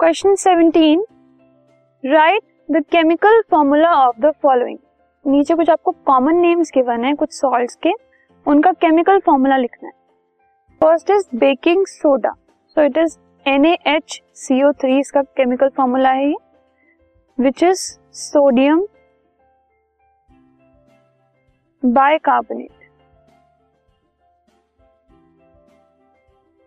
Question 0.00 0.34
17 0.34 1.00
write 2.04 2.42
the 2.68 2.80
chemical 2.92 3.40
formula 3.50 3.90
of 3.94 4.20
the 4.20 4.30
following 4.42 4.78
नीचे 5.24 5.54
कुछ 5.54 5.70
आपको 5.70 5.90
कॉमन 6.06 6.36
नेम्स 6.36 6.70
गिवन 6.74 7.04
है, 7.04 7.12
कुछ 7.14 7.32
सॉल्ट्स 7.32 7.74
के, 7.82 7.92
उनका 8.46 8.72
केमिकल 8.72 9.18
फॉर्मूला 9.26 9.56
लिखना 9.56 9.88
है। 9.88 9.92
First 10.80 11.10
is 11.10 11.26
baking 11.36 11.84
soda 11.86 12.32
so 12.76 12.82
it 12.82 12.96
is 12.98 13.18
NaHCO3 13.46 14.98
इसका 15.00 15.22
केमिकल 15.22 15.68
फॉर्मूला 15.76 16.10
है 16.10 16.28
ये 16.28 16.34
which 17.38 17.62
is 17.62 17.84
sodium 18.14 18.86
bicarbonate 21.82 22.88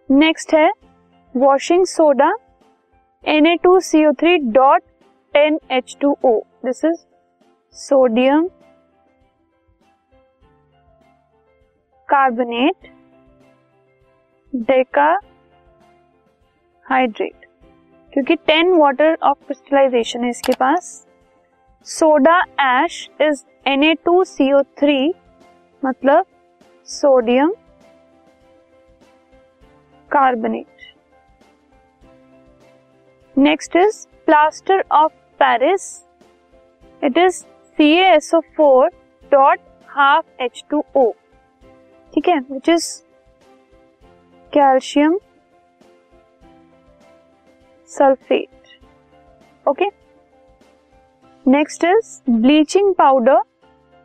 next 0.09 0.53
है 0.53 0.71
washing 1.35 1.85
soda 1.85 2.33
Na2CO3 3.23 4.37
dot 4.53 4.81
10H2O 5.33 6.31
this 6.65 6.83
is 6.85 6.97
sodium 7.75 8.47
carbonate 12.09 12.89
decahydrate 16.85 17.45
क्योंकि 18.13 18.35
10 18.49 18.77
वाटर 18.79 19.17
ऑफ़ 19.23 19.37
क्रिस्टलाइजेशन 19.45 20.23
है 20.23 20.29
इसके 20.29 20.53
पास। 20.59 20.91
सोडा 21.87 22.39
एश 22.61 23.09
इज़ 23.21 23.43
Na2CO3 23.69 25.11
मतलब 25.83 26.25
sodium 26.89 27.53
carbonate 30.11 30.82
next 33.35 33.75
is 33.75 34.05
plaster 34.27 34.83
of 34.93 35.13
Paris 35.39 35.85
it 37.01 37.17
is 37.17 37.43
C 37.77 37.89
S 37.99 38.33
O 38.33 38.39
four 38.57 38.89
dot 39.31 39.59
half 39.89 40.43
H2O 40.43 41.11
ठीक 42.13 42.27
है 42.29 42.37
which 42.41 42.69
is 42.69 42.89
calcium 44.53 45.17
sulphate 47.89 48.77
okay 49.65 49.89
next 51.45 51.83
is 51.85 52.19
bleaching 52.31 52.93
powder 52.95 53.41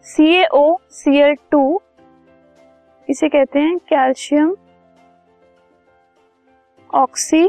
C 0.06 0.42
O 0.54 0.66
C 0.92 1.18
L 1.18 1.34
two 1.50 1.80
इसे 3.08 3.28
कहते 3.28 3.58
हैं 3.58 3.78
calcium 3.88 4.54